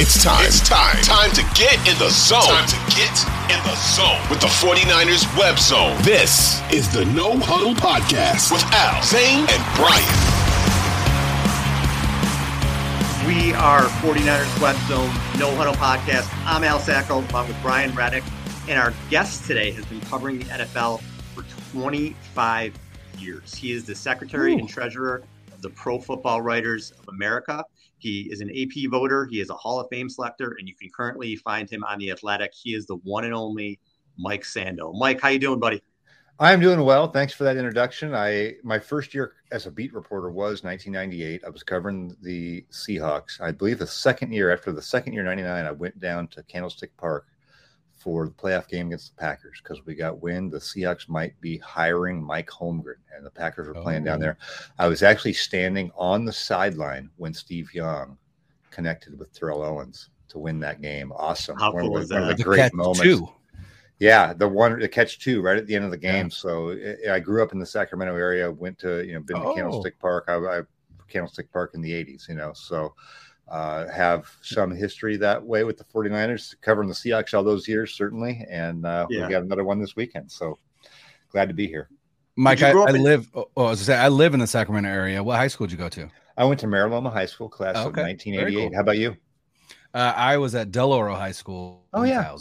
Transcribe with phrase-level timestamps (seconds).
[0.00, 0.46] It's time.
[0.46, 0.94] It's time.
[1.02, 2.40] Time to get in the zone.
[2.42, 3.10] Time to get
[3.50, 6.00] in the zone with the 49ers web zone.
[6.02, 10.06] This is the No Huddle Podcast with Al, Zane, and Brian.
[13.26, 16.32] We are 49ers Web Zone No Huddle Podcast.
[16.46, 18.22] I'm Al Sacco, along with Brian Reddick.
[18.68, 21.00] And our guest today has been covering the NFL
[21.34, 22.72] for 25
[23.18, 23.52] years.
[23.52, 24.58] He is the secretary Ooh.
[24.58, 27.64] and treasurer of the Pro Football Writers of America.
[27.98, 29.26] He is an AP voter.
[29.26, 32.10] He is a Hall of Fame selector, and you can currently find him on the
[32.10, 32.52] Athletic.
[32.54, 33.78] He is the one and only
[34.16, 34.96] Mike Sando.
[34.98, 35.82] Mike, how you doing, buddy?
[36.40, 37.10] I'm doing well.
[37.10, 38.14] Thanks for that introduction.
[38.14, 41.42] I my first year as a beat reporter was 1998.
[41.44, 43.40] I was covering the Seahawks.
[43.40, 46.96] I believe the second year after the second year 99, I went down to Candlestick
[46.96, 47.26] Park
[47.98, 51.58] for the playoff game against the Packers because we got wind the Seahawks might be
[51.58, 54.06] hiring Mike Holmgren and the Packers were playing oh.
[54.06, 54.38] down there.
[54.40, 54.84] Oh.
[54.84, 58.16] I was actually standing on the sideline when Steve Young
[58.70, 61.12] connected with Terrell Owens to win that game.
[61.12, 61.58] Awesome.
[61.58, 63.02] How one, cool of, the, one of the, great moments.
[63.02, 63.28] Two.
[63.98, 66.26] Yeah, the one the catch two right at the end of the game.
[66.26, 66.32] Yeah.
[66.32, 68.50] So it, I grew up in the Sacramento area.
[68.50, 69.50] Went to you know been oh.
[69.50, 70.00] to Candlestick oh.
[70.00, 70.24] Park.
[70.28, 70.60] I, I
[71.08, 72.28] Candlestick Park in the '80s.
[72.28, 72.94] You know, so
[73.50, 77.94] uh, have some history that way with the 49ers, covering the Seahawks all those years,
[77.94, 78.44] certainly.
[78.50, 79.26] And uh, yeah.
[79.26, 80.30] we got another one this weekend.
[80.30, 80.58] So
[81.30, 81.88] glad to be here.
[82.36, 83.28] Mike, I, I in- live.
[83.34, 85.22] Oh, I was say I live in the Sacramento area.
[85.22, 86.08] What high school did you go to?
[86.36, 88.00] I went to Mira Loma High School, class oh, okay.
[88.00, 88.54] of 1988.
[88.54, 88.74] Cool.
[88.76, 89.16] How about you?
[89.92, 91.84] Uh, I was at Del Oro High School.
[91.92, 92.36] Oh yeah,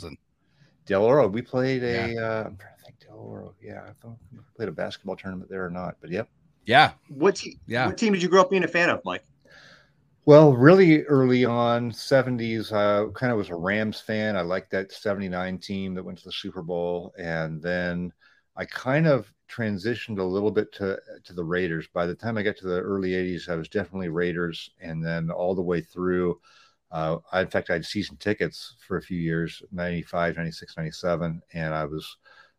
[0.85, 1.27] Del Oro.
[1.27, 2.13] We played a.
[2.13, 2.21] Yeah.
[2.21, 2.99] Uh, I'm trying to think.
[2.99, 3.55] Del Oro.
[3.59, 6.29] Yeah, I thought we played a basketball tournament there or not, but yep.
[6.67, 6.91] Yeah.
[7.07, 7.59] What team?
[7.65, 7.87] Yeah.
[7.87, 9.23] What team did you grow up being a fan of, Mike?
[10.27, 14.35] Well, really early on, 70s, I kind of was a Rams fan.
[14.35, 17.13] I liked that 79 team that went to the Super Bowl.
[17.17, 18.11] And then
[18.57, 21.87] I kind of transitioned a little bit to, to the Raiders.
[21.93, 24.69] By the time I got to the early 80s, I was definitely Raiders.
[24.81, 26.41] And then all the way through,
[26.91, 31.41] uh, I, in fact, I had season tickets for a few years 95, 96, 97.
[31.53, 32.17] And I was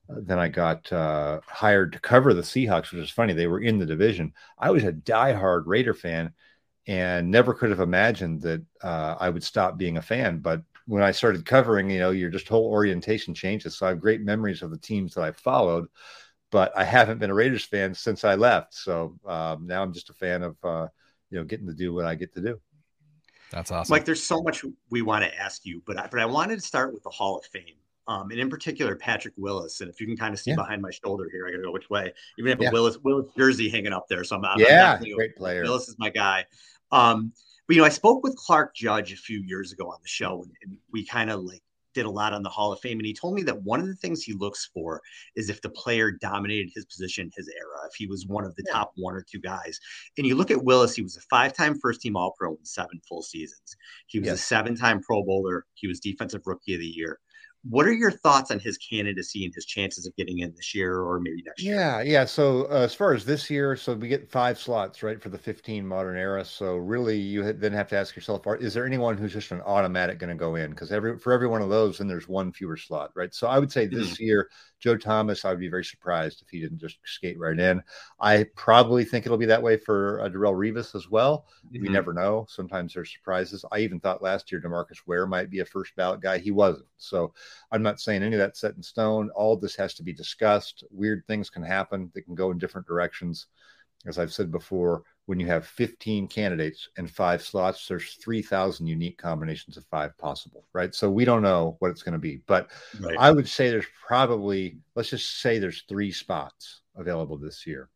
[0.09, 3.35] uh, then I got uh, hired to cover the Seahawks, which is funny.
[3.35, 4.33] They were in the division.
[4.59, 6.33] I was a diehard Raider fan
[6.89, 10.39] and never could have imagined that uh, I would stop being a fan.
[10.39, 13.77] But when I started covering, you know, your just whole orientation changes.
[13.77, 15.87] So I have great memories of the teams that I followed,
[16.51, 18.75] but I haven't been a Raiders fan since I left.
[18.75, 20.89] So um, now I'm just a fan of, uh,
[21.31, 22.59] you know, getting to do what I get to do.
[23.51, 23.93] That's awesome.
[23.93, 26.63] Mike, there's so much we want to ask you, but I, but I wanted to
[26.63, 27.77] start with the Hall of Fame.
[28.07, 29.83] Um, and in particular, Patrick Willis.
[29.83, 30.57] And if you can kind of see yeah.
[30.57, 32.15] behind my shoulder here, I got to go which way.
[32.39, 32.71] Even have yeah.
[32.71, 35.63] a Willis Willis jersey hanging up there, so I'm yeah, I'm great player.
[35.63, 36.47] Willis is my guy.
[36.91, 37.33] Um,
[37.67, 40.43] but you know, I spoke with Clark Judge a few years ago on the show,
[40.43, 41.63] and, and we kind of like
[41.95, 43.87] did a lot on the Hall of Fame, and he told me that one of
[43.87, 45.01] the things he looks for
[45.37, 48.65] is if the player dominated his position, his era, if he was one of the
[48.67, 48.73] yeah.
[48.73, 49.81] top one or two guys.
[50.17, 53.77] And you look at Willis; he was a five-time first-team All-Pro in seven full seasons.
[54.07, 54.39] He was yes.
[54.39, 55.65] a seven-time Pro Bowler.
[55.75, 57.19] He was Defensive Rookie of the Year.
[57.71, 61.01] What are your thoughts on his candidacy and his chances of getting in this year
[61.01, 61.77] or maybe next year?
[61.77, 62.25] Yeah, yeah.
[62.25, 65.39] So uh, as far as this year, so we get five slots right for the
[65.39, 66.45] 15 modern era.
[66.45, 70.19] So really, you then have to ask yourself: Is there anyone who's just an automatic
[70.19, 70.71] going to go in?
[70.71, 73.35] Because every for every one of those, then there's one fewer slot, right?
[73.35, 74.25] So I would say this mm-hmm.
[74.25, 74.49] year
[74.81, 77.83] Joe Thomas, I would be very surprised if he didn't just skate right in.
[78.21, 81.47] I probably think it'll be that way for uh, Darrelle Revis as well.
[81.67, 81.83] Mm-hmm.
[81.83, 82.47] We never know.
[82.49, 83.65] Sometimes there's surprises.
[83.73, 86.39] I even thought last year DeMarcus Ware might be a first ballot guy.
[86.39, 86.87] He wasn't.
[86.97, 87.35] So
[87.71, 89.31] I'm not saying any of that set in stone.
[89.35, 90.85] All this has to be discussed.
[90.91, 92.11] Weird things can happen.
[92.15, 93.47] They can go in different directions.
[94.07, 99.19] As I've said before, when you have 15 candidates and five slots, there's 3,000 unique
[99.19, 100.95] combinations of five possible, right?
[100.95, 102.41] So we don't know what it's going to be.
[102.47, 102.71] But
[103.01, 103.17] right.
[103.19, 107.91] I would say there's probably, let's just say there's three spots available this year.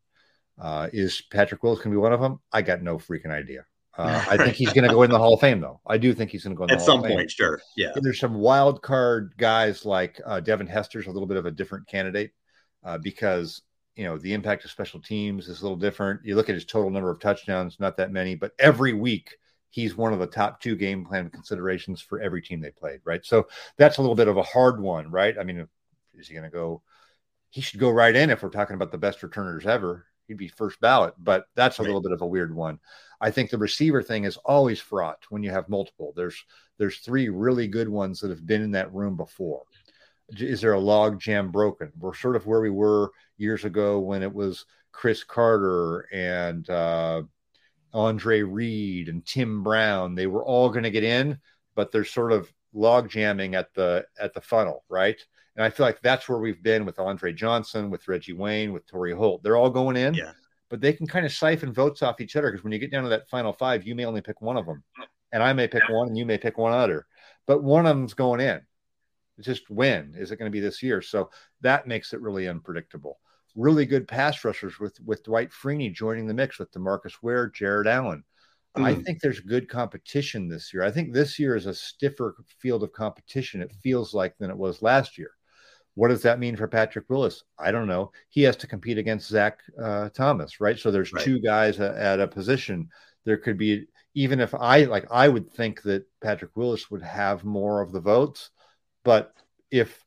[0.61, 2.39] Uh, is Patrick Willis going to be one of them?
[2.51, 3.65] I got no freaking idea.
[3.97, 5.79] Uh, I think he's going to go in the Hall of Fame, though.
[5.87, 7.29] I do think he's going to go in at some point.
[7.31, 7.91] Sure, yeah.
[7.95, 11.51] And there's some wild card guys like uh, Devin Hester's a little bit of a
[11.51, 12.31] different candidate
[12.83, 13.61] uh, because
[13.95, 16.21] you know, the impact of special teams is a little different.
[16.23, 19.35] You look at his total number of touchdowns, not that many, but every week
[19.69, 23.25] he's one of the top two game plan considerations for every team they played, right?
[23.25, 23.47] So
[23.77, 25.37] that's a little bit of a hard one, right?
[25.37, 25.67] I mean,
[26.15, 26.81] is he going to go?
[27.49, 30.05] He should go right in if we're talking about the best returners ever.
[30.27, 31.87] He'd be first ballot, but that's a right.
[31.87, 32.79] little bit of a weird one.
[33.19, 36.13] I think the receiver thing is always fraught when you have multiple.
[36.15, 36.43] There's
[36.77, 39.63] there's three really good ones that have been in that room before
[40.37, 41.91] is there a log jam broken?
[41.97, 47.23] We're sort of where we were years ago when it was Cris Carter and uh,
[47.93, 50.15] Andre Reed and Tim Brown.
[50.15, 51.39] They were all going to get in,
[51.75, 55.19] but they're sort of log jamming at the at the funnel, right?
[55.55, 58.87] And I feel like that's where we've been with Andre Johnson, with Reggie Wayne, with
[58.87, 59.43] Torry Holt.
[59.43, 60.31] They're all going in, yeah.
[60.69, 63.03] but they can kind of siphon votes off each other because when you get down
[63.03, 64.83] to that final five, you may only pick one of them,
[65.31, 67.05] and I may pick one, and you may pick one other,
[67.45, 68.61] but one of them's going in.
[69.37, 71.01] It's just when is it going to be this year?
[71.01, 71.29] So
[71.61, 73.19] that makes it really unpredictable.
[73.55, 77.87] Really good pass rushers with with Dwight Freeney joining the mix with DeMarcus Ware, Jared
[77.87, 78.23] Allen.
[78.75, 78.85] Mm.
[78.85, 80.83] I think there's good competition this year.
[80.83, 83.61] I think this year is a stiffer field of competition.
[83.61, 85.31] It feels like than it was last year.
[85.95, 87.43] What does that mean for Patrick Willis?
[87.59, 88.11] I don't know.
[88.29, 90.77] He has to compete against Zach uh, Thomas, right?
[90.77, 91.23] So there's right.
[91.23, 92.89] two guys at, at a position.
[93.25, 93.85] There could be
[94.15, 97.99] even if I like, I would think that Patrick Willis would have more of the
[97.99, 98.51] votes
[99.03, 99.33] but
[99.69, 100.03] if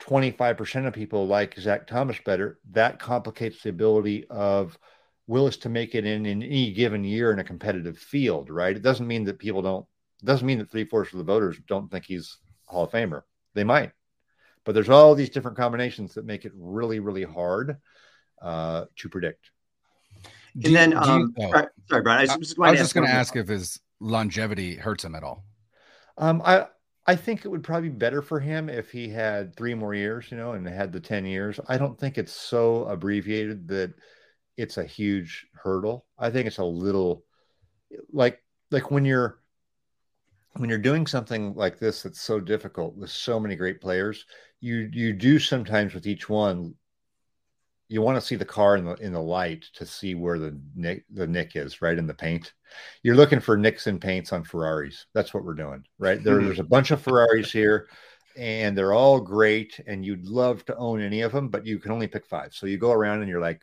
[0.00, 4.78] 25% of people like Zach Thomas better, that complicates the ability of
[5.26, 8.76] Willis to make it in, in any given year in a competitive field, right?
[8.76, 9.86] It doesn't mean that people don't,
[10.24, 13.22] doesn't mean that three fourths of the voters don't think he's Hall of Famer.
[13.54, 13.92] They might,
[14.68, 17.78] but there's all these different combinations that make it really, really hard
[18.42, 19.50] uh, to predict.
[20.52, 21.64] And do, then, um, you, oh.
[21.88, 22.28] sorry, Brian.
[22.28, 25.46] I was, I was just going to ask if his longevity hurts him at all.
[26.18, 26.66] Um, I
[27.06, 30.30] I think it would probably be better for him if he had three more years,
[30.30, 31.58] you know, and had the 10 years.
[31.66, 33.94] I don't think it's so abbreviated that
[34.58, 36.04] it's a huge hurdle.
[36.18, 37.24] I think it's a little
[38.12, 39.38] like like when you're
[40.58, 44.24] when you're doing something like this that's so difficult with so many great players,
[44.60, 46.74] you you do sometimes with each one
[47.88, 50.58] you want to see the car in the in the light to see where the
[50.74, 52.52] nick the nick is right in the paint.
[53.02, 55.06] You're looking for nicks and paints on ferraris.
[55.14, 56.22] That's what we're doing right?
[56.22, 56.46] There, hmm.
[56.46, 57.88] there's a bunch of ferraris here
[58.36, 61.92] and they're all great and you'd love to own any of them but you can
[61.92, 62.52] only pick five.
[62.52, 63.62] So you go around and you're like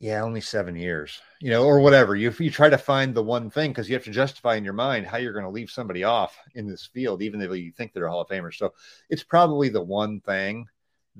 [0.00, 3.48] yeah only seven years you know or whatever you, you try to find the one
[3.48, 6.04] thing because you have to justify in your mind how you're going to leave somebody
[6.04, 8.72] off in this field even if you think they're a hall of famer so
[9.08, 10.66] it's probably the one thing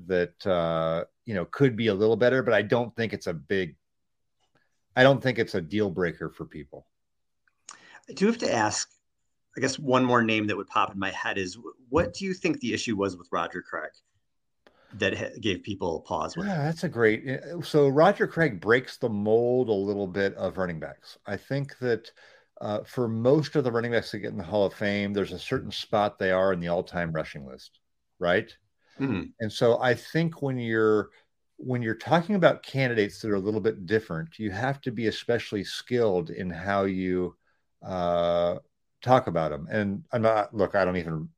[0.07, 3.33] that uh, you know could be a little better, but I don't think it's a
[3.33, 3.75] big.
[4.95, 6.87] I don't think it's a deal breaker for people.
[8.09, 8.89] I do have to ask.
[9.57, 11.57] I guess one more name that would pop in my head is
[11.87, 13.91] what do you think the issue was with Roger Craig
[14.99, 16.47] that gave people pause with?
[16.47, 17.23] Yeah, that's a great.
[17.27, 21.17] Eh, so Roger Craig breaks the mold a little bit of running backs.
[21.25, 22.11] I think that
[22.61, 25.33] uh, for most of the running backs that get in the Hall of Fame, there's
[25.33, 27.79] a certain spot they are in the all-time rushing list,
[28.19, 28.55] right?
[28.99, 29.23] Mm-hmm.
[29.39, 31.09] And so I think when you're
[31.57, 35.07] when you're talking about candidates that are a little bit different, you have to be
[35.07, 37.35] especially skilled in how you
[37.85, 38.55] uh,
[39.01, 39.67] talk about them.
[39.69, 41.29] And I'm not look, I don't even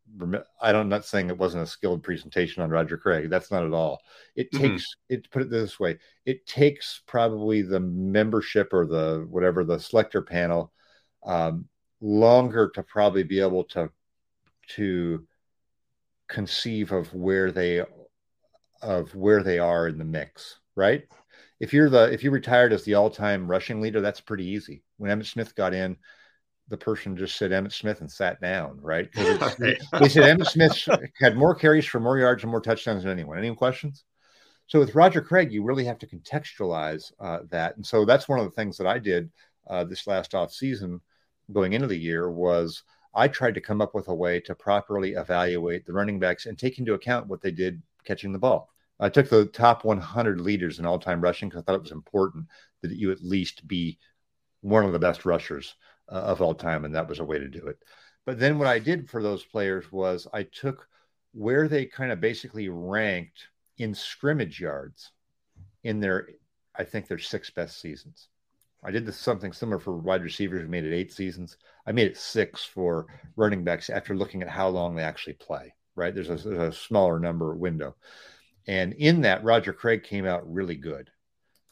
[0.61, 3.29] I don't I'm not saying it wasn't a skilled presentation on Roger Craig.
[3.29, 4.01] That's not at all.
[4.35, 4.63] It mm-hmm.
[4.63, 5.99] takes it put it this way.
[6.25, 10.71] It takes probably the membership or the whatever the selector panel
[11.25, 11.67] um,
[12.01, 13.89] longer to probably be able to
[14.75, 15.27] to
[16.27, 17.83] conceive of where they
[18.81, 21.03] of where they are in the mix, right?
[21.59, 24.83] If you're the if you retired as the all-time rushing leader, that's pretty easy.
[24.97, 25.97] When Emmitt Smith got in,
[26.69, 29.09] the person just said Emmitt Smith and sat down, right?
[29.13, 29.77] they
[30.09, 30.87] said Emmitt Smith
[31.19, 33.37] had more carries for more yards and more touchdowns than anyone.
[33.37, 34.03] Any questions?
[34.67, 38.39] So with Roger Craig, you really have to contextualize uh, that, and so that's one
[38.39, 39.31] of the things that I did
[39.69, 40.99] uh, this last off season,
[41.53, 42.83] going into the year, was
[43.13, 46.57] I tried to come up with a way to properly evaluate the running backs and
[46.57, 48.69] take into account what they did catching the ball.
[48.99, 51.91] I took the top 100 leaders in all time rushing because I thought it was
[51.91, 52.47] important
[52.81, 53.97] that you at least be
[54.61, 55.75] one of the best rushers
[56.09, 56.85] uh, of all time.
[56.85, 57.77] And that was a way to do it.
[58.25, 60.87] But then what I did for those players was I took
[61.33, 63.47] where they kind of basically ranked
[63.77, 65.11] in scrimmage yards
[65.83, 66.29] in their,
[66.75, 68.29] I think, their six best seasons.
[68.83, 71.57] I did this something similar for wide receivers who made it eight seasons.
[71.85, 75.73] I made it six for running backs after looking at how long they actually play.
[75.95, 77.95] Right, there's a, there's a smaller number window,
[78.67, 81.09] and in that, Roger Craig came out really good.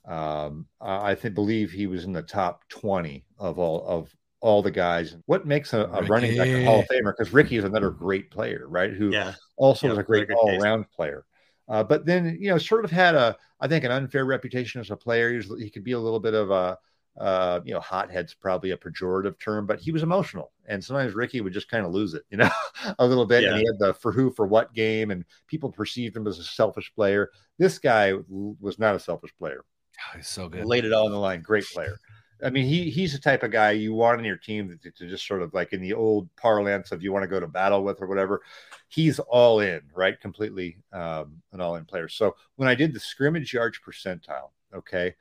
[0.03, 4.11] Um, I think believe he was in the top twenty of all of
[4.45, 5.17] all the guys.
[5.25, 7.13] What makes a, a running back a Hall of Famer?
[7.17, 8.93] Because Ricky is another great player, right?
[8.93, 9.33] Who yeah.
[9.57, 11.25] also yeah, is a great all around player.
[11.67, 14.91] Uh, but then, you know, sort of had a, I think, an unfair reputation as
[14.91, 15.31] a player.
[15.31, 16.77] He, was, he could be a little bit of a,
[17.19, 20.51] uh, you know, hothead's probably a pejorative term, but he was emotional.
[20.67, 22.49] And sometimes Ricky would just kind of lose it, you know,
[22.99, 23.41] a little bit.
[23.41, 23.49] Yeah.
[23.49, 26.43] And he had the for who, for what game, and people perceived him as a
[26.43, 27.31] selfish player.
[27.57, 29.65] This guy was not a selfish player.
[29.97, 30.65] Oh, he's so good.
[30.65, 31.41] Laid it all on the line.
[31.41, 31.97] Great player.
[32.43, 35.07] I mean, he he's the type of guy you want on your team to, to,
[35.07, 37.83] just sort of like in the old parlance of you want to go to battle
[37.83, 38.41] with or whatever.
[38.89, 40.19] He's all in, right?
[40.19, 42.07] Completely um, an all in player.
[42.09, 45.15] So when I did the scrimmage yards percentile, okay,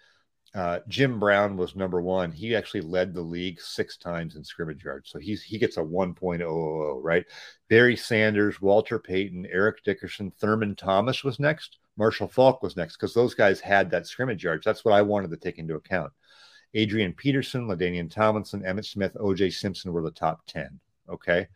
[0.55, 2.31] uh, Jim Brown was number one.
[2.31, 5.11] He actually led the league six times in scrimmage yards.
[5.11, 7.25] So he's he gets a 1.000, right?
[7.69, 11.79] Barry Sanders, Walter Payton, Eric Dickerson, Thurman Thomas was next.
[11.97, 14.65] Marshall Faulk was next because those guys had that scrimmage yards.
[14.65, 16.13] That's what I wanted to take into account.
[16.75, 20.79] Adrian Peterson, LaDainian Tomlinson, Emmitt Smith, OJ Simpson were the top 10.
[21.09, 21.49] Okay.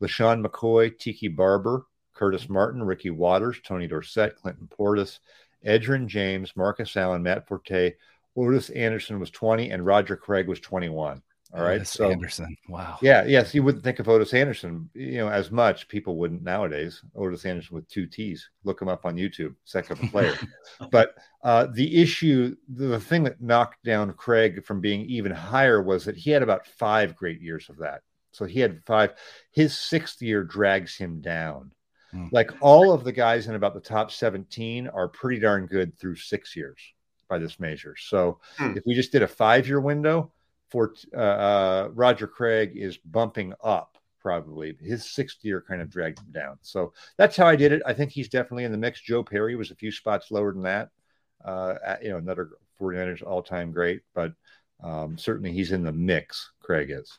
[0.00, 5.20] LeSean McCoy, Tiki Barber, Curtis Martin, Ricky Watters, Tony Dorsett, Clinton Portis,
[5.64, 7.94] Edgerrin James, Marcus Allen, Matt Forte,
[8.36, 11.22] Ottis Anderson was 20, and Roger Craig was 21.
[11.54, 11.82] All right.
[11.82, 12.56] Ottis so Anderson.
[12.68, 12.98] Wow.
[13.02, 13.24] Yeah.
[13.24, 13.54] Yes.
[13.54, 15.86] You wouldn't think of Ottis Anderson, you know, as much.
[15.88, 17.02] People wouldn't nowadays.
[17.14, 18.48] Ottis Anderson with two T's.
[18.64, 19.54] Look him up on YouTube.
[19.64, 20.34] Second player.
[20.90, 26.06] but uh, the issue, the thing that knocked down Craig from being even higher was
[26.06, 28.00] that he had about five great years of that.
[28.30, 29.12] So he had five.
[29.50, 31.72] His sixth year drags him down.
[32.12, 32.28] Hmm.
[32.32, 36.16] Like all of the guys in about the top 17 are pretty darn good through
[36.16, 36.78] six years
[37.28, 37.94] by this measure.
[37.98, 38.74] So hmm.
[38.74, 40.32] if we just did a five year window,
[40.72, 44.74] for uh, uh, Roger Craig is bumping up probably.
[44.80, 46.58] His sixth year kind of dragged him down.
[46.62, 47.82] So that's how I did it.
[47.84, 49.00] I think he's definitely in the mix.
[49.00, 50.88] Joe Perry was a few spots lower than that.
[51.44, 52.50] Uh, you know, another
[52.80, 54.32] 49ers all time great, but
[54.82, 56.52] um, certainly he's in the mix.
[56.60, 57.18] Craig is.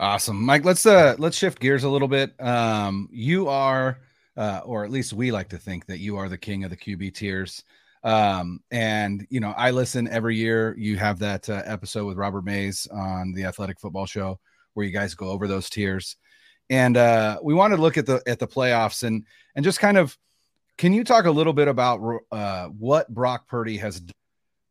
[0.00, 0.64] Awesome, Mike.
[0.64, 2.32] Let's uh let's shift gears a little bit.
[2.40, 3.98] Um, you are,
[4.34, 6.76] uh, or at least we like to think that you are the king of the
[6.76, 7.62] QB tiers.
[8.02, 10.74] Um, and you know, I listen every year.
[10.78, 14.40] You have that uh, episode with Robert Mays on the Athletic Football Show
[14.72, 16.16] where you guys go over those tiers.
[16.70, 19.98] And uh, we want to look at the at the playoffs and and just kind
[19.98, 20.16] of,
[20.78, 22.00] can you talk a little bit about
[22.32, 24.00] uh, what Brock Purdy has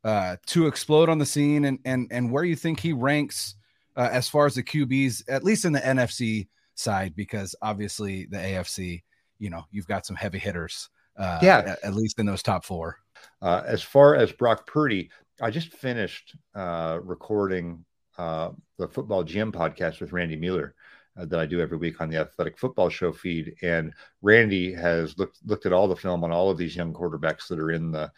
[0.03, 3.53] uh, to explode on the scene and and and where you think he ranks
[3.99, 8.37] uh, as far as the QBs, at least in the NFC side, because obviously the
[8.37, 9.03] AFC,
[9.39, 10.89] you know, you've got some heavy hitters.
[11.17, 12.97] Uh, yeah, at, at, least in those top four.
[13.41, 15.09] Uh, as far as Brock Purdy,
[15.41, 17.83] I just finished uh, recording
[18.17, 20.75] uh, the Football GM podcast with Randy Mueller.
[21.19, 25.17] Uh, that I do every week on the Athletic Football Show feed, and Randy has
[25.17, 27.91] looked looked at all the film on all of these young quarterbacks that are in
[27.91, 28.09] the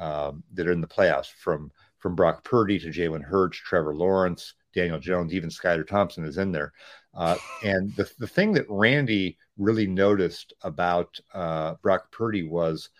[0.00, 4.54] um, that are in the playoffs, from from Brock Purdy to Jalen Hurts, Trevor Lawrence,
[4.76, 6.72] Daniel Jones, even Skylar Thompson is in there.
[7.14, 12.90] Uh, and the, the thing that Randy really noticed about uh, Brock Purdy was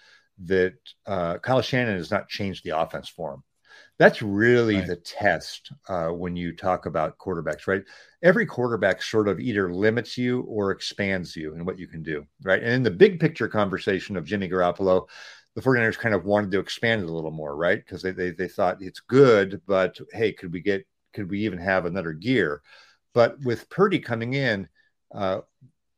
[0.45, 0.75] that
[1.06, 3.42] uh, Kyle Shanahan has not changed the offense for him.
[3.99, 4.87] That's really right.
[4.87, 7.83] the test uh, when you talk about quarterbacks, right?
[8.23, 12.26] Every quarterback sort of either limits you or expands you in what you can do,
[12.42, 12.62] right?
[12.62, 15.06] And in the big picture conversation of Jimmy Garoppolo,
[15.54, 17.78] the 49ers kind of wanted to expand it a little more, right?
[17.78, 20.87] Because they, they, they thought it's good, but hey, could we get
[21.17, 22.63] could we even have another gear?
[23.15, 24.69] But with Purdy coming in,
[25.13, 25.41] uh,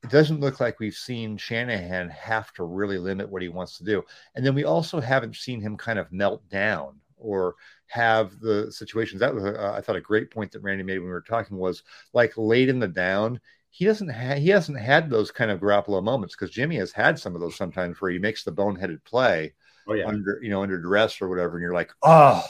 [0.04, 3.84] it doesn't look like we've seen Shanahan have to really limit what he wants to
[3.84, 4.04] do.
[4.36, 7.56] And then we also haven't seen him kind of melt down or
[7.88, 9.18] have the situations.
[9.18, 11.56] That was, uh, I thought, a great point that Randy made when we were talking
[11.56, 11.82] was
[12.12, 13.40] like late in the down.
[13.70, 17.18] He doesn't have he hasn't had those kind of Garoppolo moments because Jimmy has had
[17.18, 19.52] some of those sometimes where he makes the boneheaded play
[19.88, 20.06] oh, yeah.
[20.06, 22.44] under you know under duress or whatever, and you're like, oh,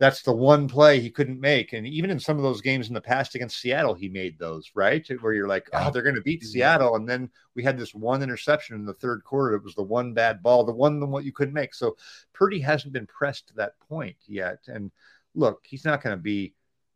[0.00, 1.74] that's the one play he couldn't make.
[1.74, 4.70] And even in some of those games in the past against Seattle, he made those,
[4.74, 5.06] right?
[5.20, 6.96] Where you're like, oh, they're going to beat Seattle.
[6.96, 9.54] And then we had this one interception in the third quarter.
[9.54, 11.74] It was the one bad ball, the one what you couldn't make.
[11.74, 11.98] So
[12.32, 14.60] Purdy hasn't been pressed to that point yet.
[14.68, 14.90] And
[15.34, 16.54] look, he's not going to be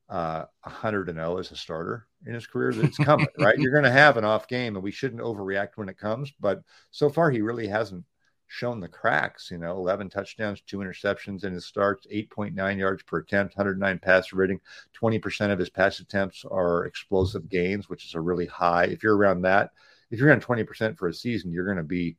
[0.09, 2.73] uh, 100 and 0 as a starter in his career.
[2.83, 3.59] It's coming, right?
[3.59, 6.33] You're going to have an off game, and we shouldn't overreact when it comes.
[6.41, 8.05] But so far, he really hasn't
[8.47, 9.51] shown the cracks.
[9.51, 14.37] You know, 11 touchdowns, two interceptions in his starts, 8.9 yards per attempt, 109 passer
[14.37, 14.61] rating.
[15.01, 18.85] 20% of his pass attempts are explosive gains, which is a really high.
[18.85, 19.71] If you're around that,
[20.11, 22.17] if you're around 20% for a season, you're going to be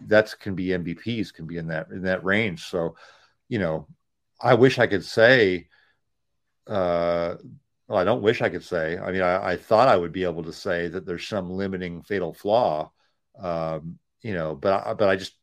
[0.00, 2.64] that's can be MVPs, can be in that in that range.
[2.64, 2.96] So,
[3.48, 3.86] you know,
[4.40, 5.68] I wish I could say.
[6.66, 7.36] Uh,
[7.88, 8.98] well, I don't wish I could say.
[8.98, 12.02] I mean, I, I thought I would be able to say that there's some limiting
[12.02, 12.92] fatal flaw,
[13.36, 15.34] um, you know, but I, but I just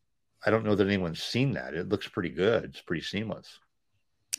[0.45, 1.73] I don't know that anyone's seen that.
[1.73, 2.65] It looks pretty good.
[2.65, 3.59] It's pretty seamless.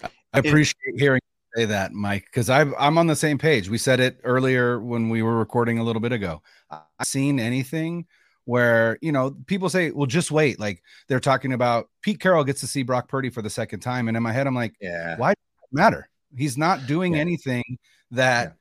[0.03, 1.21] I appreciate hearing
[1.55, 3.69] say that, Mike, because I'm I'm on the same page.
[3.69, 6.43] We said it earlier when we were recording a little bit ago.
[6.71, 8.07] I've seen anything
[8.45, 12.61] where you know people say, "Well, just wait." Like they're talking about Pete Carroll gets
[12.61, 15.17] to see Brock Purdy for the second time, and in my head, I'm like, "Yeah,
[15.17, 15.35] why
[15.73, 16.09] matter?
[16.37, 17.21] He's not doing yeah.
[17.21, 17.79] anything
[18.13, 18.53] that." Yeah.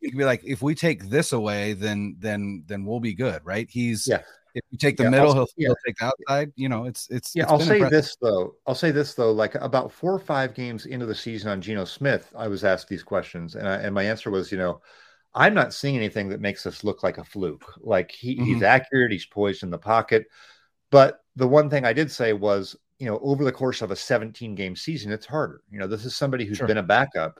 [0.00, 3.40] You can be like, if we take this away, then then then we'll be good,
[3.44, 3.66] right?
[3.68, 4.22] He's yeah
[4.56, 6.50] if you take the yeah, middle, he'll, he'll, take the outside.
[6.56, 7.36] You know, it's it's.
[7.36, 7.90] Yeah, it's I'll say impressive.
[7.90, 8.54] this though.
[8.66, 9.30] I'll say this though.
[9.30, 12.88] Like about four or five games into the season on Geno Smith, I was asked
[12.88, 14.80] these questions, and I, and my answer was, you know,
[15.34, 17.70] I'm not seeing anything that makes us look like a fluke.
[17.80, 18.44] Like he, mm-hmm.
[18.44, 20.26] he's accurate, he's poised in the pocket.
[20.90, 23.96] But the one thing I did say was, you know, over the course of a
[23.96, 25.60] 17 game season, it's harder.
[25.70, 26.66] You know, this is somebody who's sure.
[26.66, 27.38] been a backup,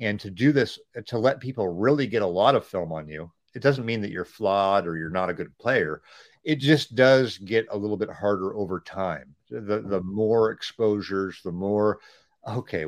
[0.00, 3.30] and to do this, to let people really get a lot of film on you,
[3.54, 6.02] it doesn't mean that you're flawed or you're not a good player
[6.44, 9.34] it just does get a little bit harder over time.
[9.50, 12.00] The the more exposures, the more
[12.46, 12.86] okay.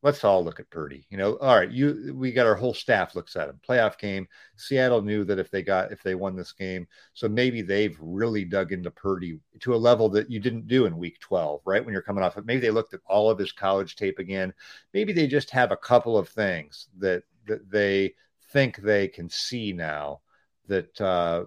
[0.00, 1.04] Let's all look at Purdy.
[1.10, 1.70] You know, all right.
[1.70, 3.58] You we got our whole staff looks at him.
[3.68, 4.28] Playoff game.
[4.54, 8.44] Seattle knew that if they got if they won this game, so maybe they've really
[8.44, 11.84] dug into Purdy to a level that you didn't do in Week 12, right?
[11.84, 14.54] When you're coming off it, maybe they looked at all of his college tape again.
[14.94, 18.14] Maybe they just have a couple of things that that they
[18.52, 20.20] think they can see now
[20.68, 21.44] that uh,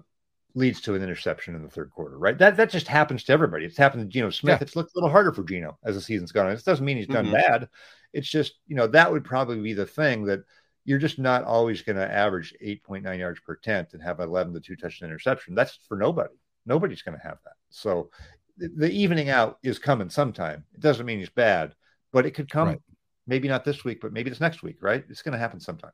[0.54, 2.38] leads to an interception in the third quarter, right?
[2.38, 3.66] That that just happens to everybody.
[3.66, 4.60] It's happened to Geno Smith.
[4.60, 4.64] Yeah.
[4.64, 6.52] It's looked a little harder for Geno as the season's gone on.
[6.54, 7.34] It doesn't mean he's done mm-hmm.
[7.34, 7.70] bad.
[8.14, 10.44] It's just, you know, that would probably be the thing that
[10.84, 14.60] you're just not always going to average 8.9 yards per attempt and have 11 to
[14.60, 15.56] two touchdown interception.
[15.56, 16.34] That's for nobody.
[16.66, 17.54] Nobody's going to have that.
[17.70, 18.10] So
[18.58, 20.66] the evening out is coming sometime.
[20.74, 21.74] It doesn't mean he's bad,
[22.12, 22.82] but it could come right.
[23.28, 25.04] maybe not this week, but maybe it's next week, right?
[25.10, 25.92] It's going to happen sometime.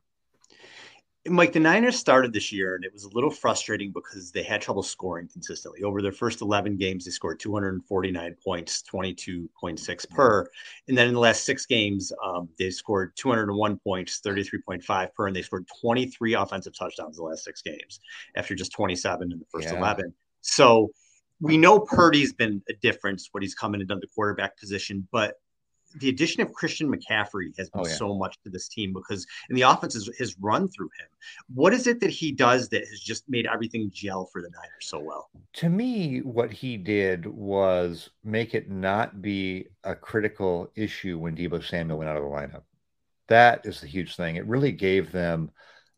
[1.30, 4.62] Mike, the Niners started this year and it was a little frustrating because they had
[4.62, 5.84] trouble scoring consistently.
[5.84, 10.46] Over their first 11 games, they scored 249 points, 22.6 per.
[10.88, 15.36] And then in the last six games, um, they scored 201 points, 33.5 per, and
[15.36, 18.00] they scored 23 offensive touchdowns in the last six games
[18.36, 19.78] after just 27 in the first yeah.
[19.78, 20.14] 11.
[20.42, 20.92] So
[21.40, 25.08] we know Purdy's been a difference what he's come in and done the quarterback position,
[25.12, 25.36] but
[25.96, 27.96] the addition of Christian McCaffrey has been oh, yeah.
[27.96, 31.08] so much to this team because and the offense has, run through him.
[31.54, 34.82] What is it that he does that has just made everything gel for the Niners
[34.82, 35.30] so well?
[35.54, 41.64] To me, what he did was make it not be a critical issue when Deebo
[41.64, 42.64] Samuel went out of the lineup.
[43.28, 44.36] That is the huge thing.
[44.36, 45.52] It really gave them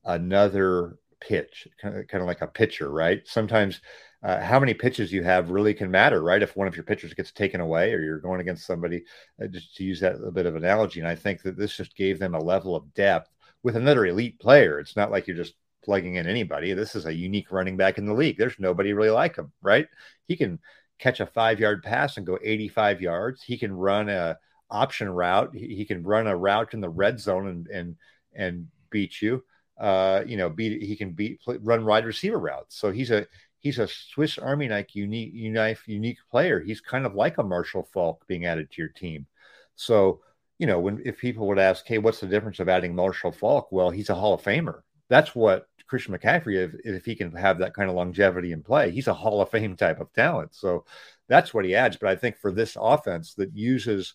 [0.05, 3.21] another pitch, kind of, kind of like a pitcher, right?
[3.25, 3.81] Sometimes
[4.21, 6.41] uh, how many pitches you have really can matter, right?
[6.41, 9.03] If one of your pitchers gets taken away or you're going against somebody,
[9.41, 10.99] uh, just to use that a bit of analogy.
[10.99, 13.29] And I think that this just gave them a level of depth
[13.63, 14.79] with another elite player.
[14.79, 15.53] It's not like you're just
[15.83, 16.73] plugging in anybody.
[16.73, 18.37] This is a unique running back in the league.
[18.37, 19.87] There's nobody really like him, right?
[20.27, 20.59] He can
[20.99, 23.41] catch a five yard pass and go 85 yards.
[23.41, 24.37] He can run a
[24.69, 25.51] option route.
[25.53, 27.95] He, he can run a route in the red zone and and
[28.35, 29.43] and beat you.
[29.79, 32.75] Uh, you know, beat he can beat run wide receiver routes.
[32.77, 33.25] So he's a
[33.59, 36.59] he's a Swiss Army knife unique, unique, player.
[36.59, 39.27] He's kind of like a Marshall Faulk being added to your team.
[39.75, 40.21] So,
[40.57, 43.71] you know, when if people would ask, hey, what's the difference of adding Marshall Faulk?
[43.71, 44.81] Well, he's a Hall of Famer.
[45.09, 48.91] That's what Christian McCaffrey, if, if he can have that kind of longevity in play,
[48.91, 50.53] he's a Hall of Fame type of talent.
[50.53, 50.85] So
[51.27, 51.97] that's what he adds.
[51.97, 54.13] But I think for this offense that uses,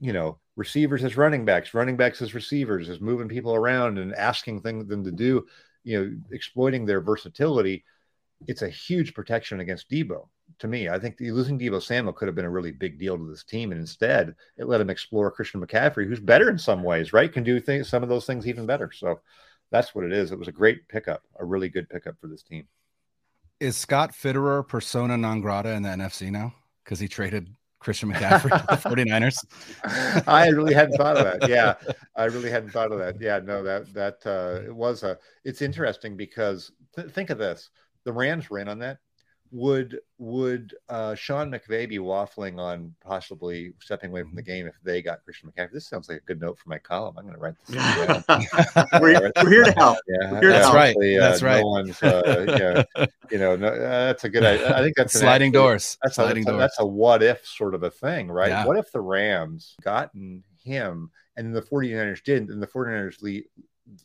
[0.00, 4.14] you know, receivers as running backs, running backs as receivers, is moving people around and
[4.14, 5.46] asking things them to do,
[5.82, 7.84] you know, exploiting their versatility
[8.46, 10.28] it's a huge protection against Deebo.
[10.58, 13.28] To me, I think losing Deebo Samuel could have been a really big deal to
[13.28, 17.12] this team, and instead, it let him explore Christian McCaffrey, who's better in some ways,
[17.12, 17.32] right?
[17.32, 18.90] Can do things, some of those things even better.
[18.92, 19.20] So
[19.70, 20.30] that's what it is.
[20.30, 22.68] It was a great pickup, a really good pickup for this team.
[23.58, 28.50] Is Scott Fitterer persona non grata in the NFC now because he traded Christian McCaffrey
[28.50, 30.24] to the 49ers?
[30.28, 31.48] I really hadn't thought of that.
[31.48, 31.74] Yeah,
[32.16, 33.20] I really hadn't thought of that.
[33.20, 35.18] Yeah, no, that that uh, it was a.
[35.44, 37.70] It's interesting because th- think of this:
[38.04, 38.98] the Rams ran on that.
[39.54, 44.74] Would would uh, Sean McVay be waffling on possibly stepping away from the game if
[44.82, 45.72] they got Christian McCaffrey?
[45.72, 47.16] This sounds like a good note for my column.
[47.18, 48.86] I'm going to write this.
[49.00, 49.98] we're, we're, here to help.
[50.08, 50.96] Yeah, here that's right.
[50.96, 51.60] Uh, that's right.
[51.60, 54.42] No one's, uh, yeah, you know, no, uh, that's a good.
[54.42, 55.98] I, I think that's sliding actually, doors.
[56.02, 56.58] That's sliding a, doors.
[56.58, 58.48] That's a what if sort of a thing, right?
[58.48, 58.64] Yeah.
[58.64, 63.42] What if the Rams gotten him and the 49ers didn't, and the 49ers le-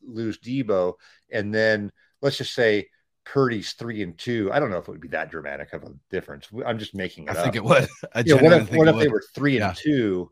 [0.03, 0.95] lose Deebo,
[1.31, 1.89] and then
[2.21, 2.89] let's just say
[3.33, 5.91] Purdy's three and two, I don't know if it would be that dramatic of a
[6.09, 6.47] difference.
[6.65, 7.43] I'm just making it I up.
[7.43, 7.87] think it would.
[8.15, 10.31] I Yeah, what if think what if they were three and two,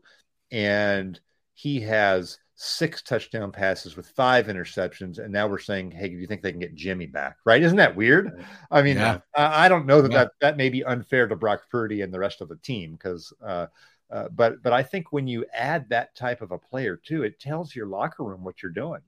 [0.50, 1.20] and
[1.54, 6.26] he has six touchdown passes with five interceptions, and now we're saying, hey, do you
[6.26, 7.36] think they can get Jimmy back?
[7.44, 7.62] Right?
[7.62, 8.44] Isn't that weird?
[8.70, 9.18] I mean, Yeah.
[9.36, 10.18] I, I don't know that, Yeah.
[10.24, 13.32] that that may be unfair to Brock Purdy and the rest of the team because.
[13.44, 13.66] Uh,
[14.08, 17.40] uh, but but I think when you add that type of a player too, it
[17.40, 19.00] tells your locker room what you're doing.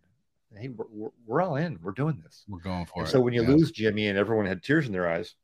[0.56, 1.78] Hey, we're, we're, all in.
[1.82, 2.44] We're doing this.
[2.48, 3.11] We're going for And it.
[3.11, 5.34] so when you lose Jimmy and everyone had tears in their eyes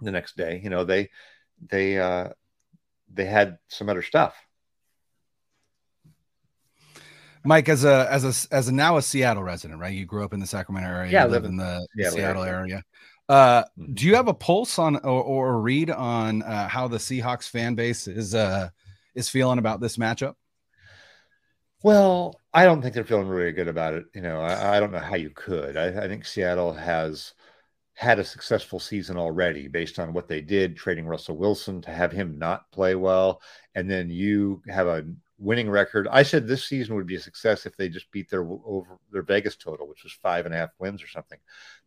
[0.00, 1.10] the next day, you know, they
[1.68, 2.30] they uh
[3.12, 4.34] they had some other stuff.
[7.44, 9.92] Mike, as a as a as a now a Seattle resident, right?
[9.92, 11.12] You grew up in the Sacramento area.
[11.12, 12.58] Yeah, I you live live in the yeah, Seattle area.
[12.58, 12.82] area.
[13.28, 13.94] Uh, Mhm.
[13.94, 17.48] do you have a pulse on or, or a read on uh, how the Seahawks
[17.48, 18.68] fan base is uh
[19.14, 20.34] is feeling about this matchup?
[21.82, 24.06] Well, I don't think they're feeling really good about it.
[24.14, 25.76] You know, I, I don't know how you could.
[25.76, 27.34] I, I think Seattle has
[27.94, 32.12] had a successful season already based on what they did, trading Russell Wilson to have
[32.12, 33.42] him not play well,
[33.74, 35.04] and then you have a
[35.38, 36.08] winning record.
[36.10, 39.22] I said this season would be a success if they just beat their over their
[39.22, 41.38] Vegas total, which was five and a half wins or something.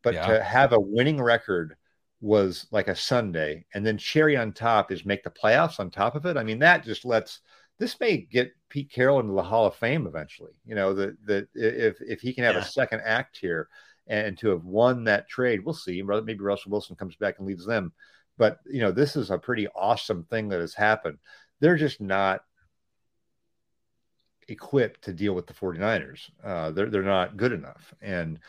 [0.04, 0.26] But Yeah.
[0.28, 1.76] to have a winning record
[2.22, 6.16] was like a Sunday, and then cherry on top is make the playoffs on top
[6.16, 6.38] of it.
[6.38, 7.42] I mean, that just lets
[7.80, 10.54] this may get Pete Carroll into the Hall of Fame eventually.
[10.66, 12.62] You know that that if if he can have Yeah.
[12.62, 13.68] a second act here
[14.08, 16.02] and to have won that trade, we'll see.
[16.02, 17.92] Maybe Russell Wilson comes back and leads them.
[18.38, 21.18] But you know, this is a pretty awesome thing that has happened.
[21.60, 22.42] They're just not
[24.48, 26.30] equipped to deal with the 49ers.
[26.44, 27.94] Uh, they're they're not good enough.
[28.02, 28.40] And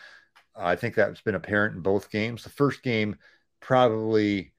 [0.55, 2.43] I think that's been apparent in both games.
[2.43, 3.17] The first game
[3.61, 4.53] probably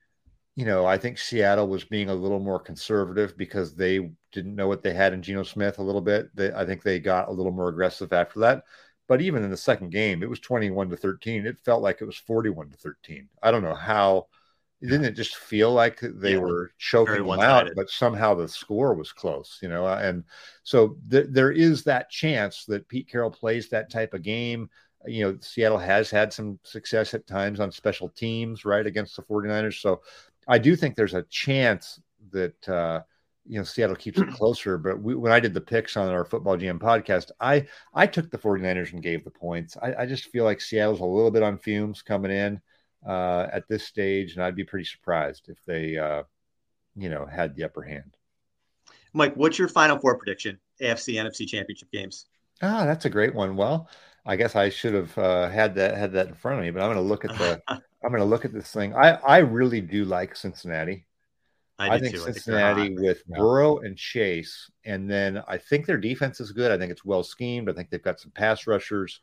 [0.58, 4.68] you know, I think Seattle was being a little more conservative because they didn't know
[4.68, 6.36] what they had in Geno Smith a little bit.
[6.36, 8.64] They, I think they got a little more aggressive after that.
[9.08, 11.46] But even in the second game, it was 21 to 13.
[11.46, 13.30] It felt like it was 41 to 13.
[13.44, 14.30] I don't know how.
[14.82, 16.40] Didn't it just feel like they Yeah.
[16.40, 19.86] were choking them out, but somehow the score was close, you know?
[19.88, 20.24] Uh, and
[20.64, 24.70] so th- there is that chance that Pete Carroll plays that type of game.
[25.06, 29.22] You know, Seattle has had some success at times on special teams, right, against the
[29.24, 29.82] 49ers.
[29.82, 30.02] So
[30.48, 32.00] I do think there's a chance
[32.32, 33.02] that uh,
[33.46, 34.78] you know Seattle keeps it closer.
[34.78, 38.30] But we, when I did the picks on our Football GM podcast, I I took
[38.30, 39.78] the 49ers and gave the points.
[39.82, 42.62] I, I just feel like Seattle's a little bit on fumes coming in
[43.06, 46.24] uh, at this stage, and I'd be pretty surprised if they uh,
[46.96, 48.16] you know had the upper hand.
[49.14, 50.60] Mike, what's your final four prediction?
[50.82, 52.28] AFC, NFC championship games.
[52.62, 53.56] Ah, that's a great one.
[53.56, 53.90] Well,
[54.26, 56.82] I guess I should have uh, had that had that in front of me, but
[56.82, 57.62] I'm going to look at the
[58.08, 58.96] I'm going to look at this thing.
[58.96, 61.06] I I really do like Cincinnati.
[61.78, 62.22] I, do think too.
[62.22, 63.02] Cincinnati they're hot.
[63.04, 63.38] with Yeah.
[63.38, 66.72] Burrow and Chase, and then I think their defense is good.
[66.72, 67.70] I think it's well schemed.
[67.70, 69.20] I think they've got some pass rushers.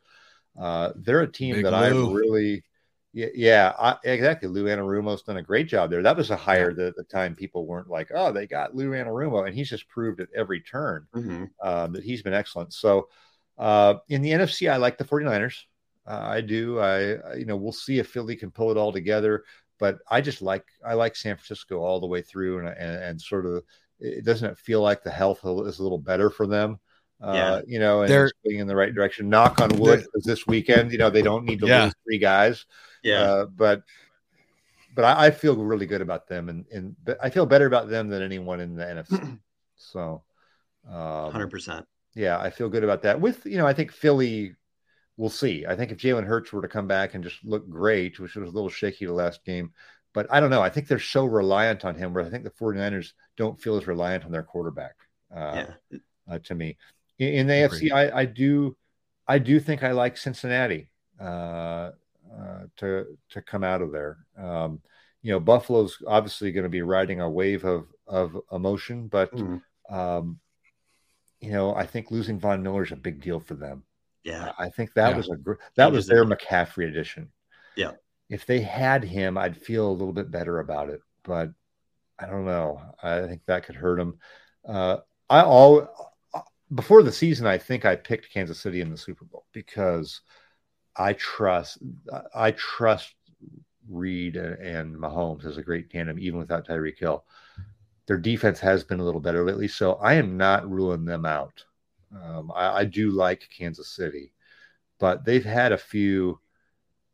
[0.57, 2.63] Uh, they're a team Big that I really,
[3.11, 4.47] yeah, yeah I, exactly.
[4.47, 6.03] Lou Anarumo's done a great job there.
[6.03, 8.91] That was a hire that at the time people weren't like, oh, they got Lou
[8.91, 11.49] Anarumo, and he's just proved at every turn Mhm.
[11.63, 12.71] um, that he's been excellent.
[12.71, 13.09] So
[13.57, 15.63] uh, in the NFC, I like the 49ers.
[16.07, 16.79] Uh, I do.
[16.79, 19.43] I, I- you know, we'll see if Philly can pull it all together.
[19.79, 23.21] But I just like I like San Francisco all the way through, and and, and
[23.21, 23.63] sort of
[23.99, 26.79] it doesn't it feel like the health is a little better for them.
[27.21, 27.61] Uh, Yeah.
[27.67, 29.29] you know, and They're- going in the right direction.
[29.29, 31.85] Knock on wood, because this weekend, you know, they don't need to Yeah.
[31.85, 32.65] lose three guys.
[33.03, 33.21] Yeah.
[33.21, 33.83] Uh, but
[34.95, 37.89] but I, I feel really good about them, and and but I feel better about
[37.89, 39.39] them than anyone in the NFC.
[39.77, 40.23] So,
[40.89, 41.85] um, Hundred percent.
[42.15, 43.19] yeah, I feel good about that.
[43.19, 44.55] With you know, I think Philly,
[45.17, 45.65] we'll see.
[45.65, 48.49] I think if Jalen Hurts were to come back and just look great, which was
[48.49, 49.71] a little shaky the last game,
[50.13, 50.61] but I don't know.
[50.61, 53.87] I think they're so reliant on him, where I think the 49ers don't feel as
[53.87, 54.95] reliant on their quarterback.
[55.35, 55.97] Uh, yeah.
[56.29, 56.77] uh, to me.
[57.19, 58.77] In, in the AFC, I, I do,
[59.27, 61.91] I do think I like Cincinnati uh,
[62.31, 64.19] uh, to to come out of there.
[64.37, 64.81] Um,
[65.21, 69.61] you know, Buffalo's obviously going to be riding a wave of of emotion, but Mhm.
[69.89, 70.39] um,
[71.41, 73.83] you know, I think losing Von Miller is a big deal for them.
[74.25, 74.51] Yeah.
[74.57, 75.17] I think that Yeah.
[75.17, 76.25] was a gr- that was their.
[76.25, 77.31] McCaffrey edition.
[77.77, 77.91] Yeah.
[78.27, 81.51] If they had him, I'd feel a little bit better about it, but
[82.17, 82.81] I don't know.
[83.01, 84.19] I think that could hurt him.
[84.67, 84.97] Uh,
[85.29, 85.87] I all
[86.73, 90.21] before the season, I think I picked Kansas City in the Super Bowl because
[90.95, 91.77] I trust
[92.33, 93.13] I trust
[93.87, 97.23] Reid and Mahomes as a great tandem, even without Tyreek Hill.
[98.07, 101.63] Their defense has been a little better lately, so I am not ruling them out.
[102.23, 104.31] Um, I, I do like Kansas City,
[104.99, 106.39] but they've had a few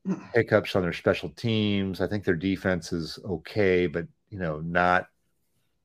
[0.33, 2.01] hiccups on their special teams.
[2.01, 5.07] I think their defense is okay, but you know, not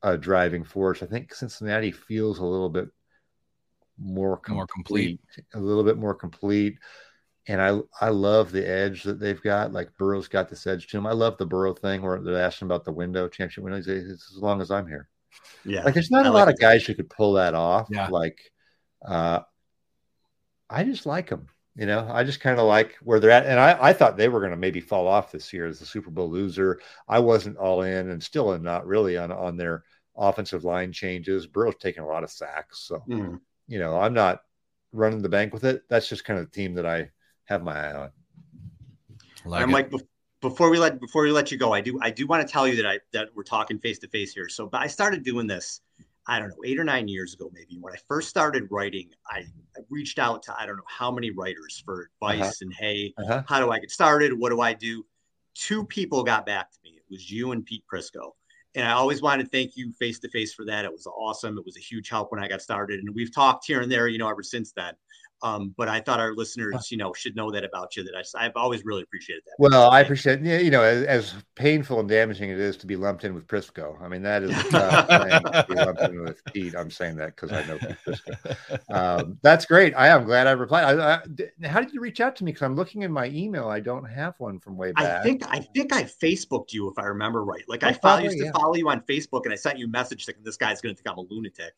[0.03, 1.03] a driving force.
[1.03, 2.89] I think Cincinnati feels a little bit
[3.99, 5.21] more complete, More complete.
[5.55, 6.79] a little bit more complete.
[7.49, 9.73] and I I love the edge that they've got.
[9.73, 11.07] Like Burrow's got this edge to him.
[11.07, 13.79] I love the Burrow thing where they're asking about the window championship window.
[13.79, 15.09] He's it's as long as I'm here.
[15.65, 17.89] Yeah, like there's not I a like lot of guys who could pull that off.
[17.91, 18.09] Yeah.
[18.09, 18.39] Like,
[19.07, 19.41] uh,
[20.69, 21.49] I just like them.
[21.77, 24.29] You know, I just kind of like where they're at, and I I thought they
[24.29, 26.81] were going to maybe fall off this year as the Super Bowl loser.
[27.07, 29.85] I wasn't all in, and still am not really on on their
[30.17, 31.47] offensive line changes.
[31.47, 33.41] Burrow's taking a lot of sacks, so Mhm.
[33.69, 34.43] you know I'm not
[34.93, 35.83] running the bank with it.
[35.91, 37.11] That's just kind of the team that I
[37.45, 38.11] have my eye on.
[39.45, 39.73] Like I'm it.
[39.73, 39.91] like
[40.41, 42.67] before we let before we let you go, I do I do want to tell
[42.67, 44.49] you that I that we're talking face to face here.
[44.49, 45.81] So, but I started doing this,
[46.29, 47.79] I don't know, eight or nine years ago, maybe.
[47.81, 49.39] When I first started writing, I,
[49.77, 52.53] I reached out to I don't know how many writers for advice Uh-huh.
[52.63, 53.43] and hey, Uh-huh.
[53.47, 54.33] how do I get started?
[54.33, 55.07] What do I do?
[55.55, 56.91] Two people got back to me.
[56.97, 58.33] It was you and Pete Prisco.
[58.75, 60.85] And I always wanted to thank you face to face for that.
[60.85, 61.57] It was awesome.
[61.57, 63.01] It was a huge help when I got started.
[63.01, 64.93] And we've talked here and there, you know, ever since then.
[65.47, 68.05] Um, but I thought our listeners, you know, should know that about you.
[68.05, 69.55] That I, I've always really appreciated that.
[69.59, 72.97] Well, I appreciate, yeah, you know, as, as painful and damaging it is to be
[72.97, 74.01] lumped in with Prisco.
[74.01, 76.75] I mean, that is a tough thing to be lumped in with Pete.
[76.75, 78.81] I'm saying that because I know Pete Prisco.
[78.95, 79.95] Um, that's great.
[79.95, 80.99] I am glad I replied.
[80.99, 82.53] I, I, how did you reach out to me?
[82.53, 83.69] Because I'm looking in my email.
[83.69, 85.21] I don't have one from way back.
[85.21, 87.65] I think I think I Facebooked you if I remember right.
[87.69, 89.89] Like Oh, I follow, used to follow you on Facebook, and I sent you a
[89.89, 91.75] message thinking this guy's going to think I'm a lunatic,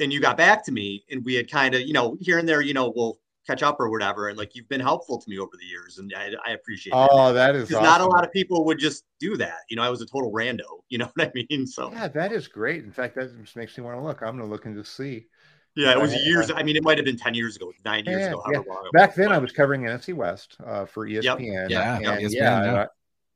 [0.00, 2.48] and you got back to me, and we had kind of you know here and
[2.48, 3.11] there, you know, we'll
[3.46, 6.12] catch up or whatever, and like you've been helpful to me over the years, and
[6.16, 7.08] I, I appreciate that.
[7.12, 9.58] Oh, that is because not a lot of people would just do that.
[9.68, 10.60] You know, I was a total rando.
[10.88, 11.66] You know what I mean?
[11.66, 12.84] So Yeah, that is great.
[12.84, 14.20] In fact, that just makes me want to look.
[14.20, 15.26] I'm going to look and just see.
[15.74, 16.20] yeah, it was Yeah.
[16.20, 16.50] years.
[16.54, 18.58] I mean, it might have been ten years ago, nine years Yeah, ago, yeah.
[18.68, 18.90] long.
[18.92, 21.70] Back then, but- I was covering NFC West uh, for ESPN.
[21.70, 22.68] Yeah, and, ESPN, yeah, yeah.
[22.68, 22.88] and I,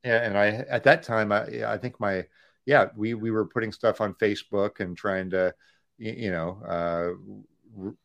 [0.03, 2.25] and I at that time, I, I think my
[2.67, 5.53] yeah, we we were putting stuff on Facebook and trying to,
[5.99, 7.95] y- you know, uh, r-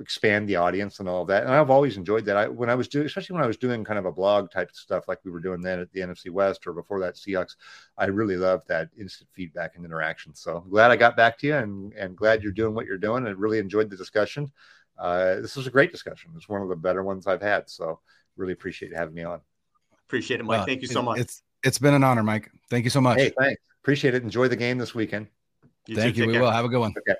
[0.00, 1.44] expand the audience and all of that.
[1.44, 2.36] And I've always enjoyed that.
[2.36, 4.70] I when I was doing, especially when I was doing kind of a blog type
[4.72, 7.56] stuff like we were doing then at the NFC West or before that Seahawks,
[7.96, 10.34] I really loved that instant feedback and interaction.
[10.34, 12.98] So I'm glad I got back to you and and glad you're doing what you're
[12.98, 13.26] doing.
[13.26, 14.50] I really enjoyed the discussion.
[14.98, 16.32] Uh, this was a great discussion.
[16.36, 17.68] It's one of the better ones I've had.
[17.68, 18.00] So
[18.36, 19.40] really appreciate having me on.
[20.06, 20.58] appreciate it, Mike.
[20.58, 21.18] Well, Thank you so much.
[21.18, 22.50] It's it's been an honor, Mike.
[22.70, 23.18] Thank you so much.
[23.18, 23.60] Hey, thanks.
[23.82, 24.22] Appreciate it.
[24.22, 25.28] Enjoy the game this weekend.
[25.86, 26.00] You too.
[26.00, 26.22] Thank you.
[26.22, 26.42] Take We care.
[26.42, 26.94] will have a good one.
[26.98, 27.18] Okay.